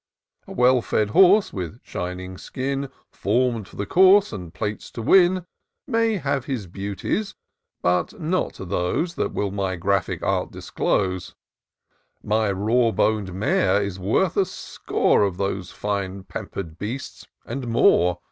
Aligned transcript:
A 0.47 0.51
well 0.51 0.81
fed 0.81 1.11
horse, 1.11 1.53
with 1.53 1.79
shining 1.83 2.33
skiii, 2.37 2.89
Form'd 3.11 3.67
for 3.67 3.75
the 3.75 3.85
course, 3.85 4.33
and 4.33 4.51
plates 4.51 4.89
to 4.93 5.01
win, 5.03 5.45
May 5.85 6.15
have 6.17 6.45
his 6.45 6.65
beauties, 6.65 7.35
but 7.83 8.19
not 8.19 8.53
those 8.55 9.13
That 9.13 9.31
will 9.31 9.51
my 9.51 9.75
graphic 9.75 10.23
art 10.23 10.49
disclose: 10.49 11.35
My 12.23 12.51
raw 12.51 12.89
bon'd 12.89 13.31
mare 13.31 13.83
is 13.83 13.99
worth 13.99 14.37
a 14.37 14.45
score 14.45 15.21
Of 15.21 15.37
these 15.37 15.71
feie 15.71 16.27
pamper'd 16.27 16.79
beasts, 16.79 17.27
and 17.45 17.67
more, 17.67 17.73
IN 17.73 17.73
SEARCH 17.75 17.89
OP 17.93 18.07
THE 18.07 18.13
PICTURESQUE. 18.15 18.19